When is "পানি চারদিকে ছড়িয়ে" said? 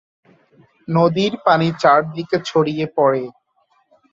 1.45-2.85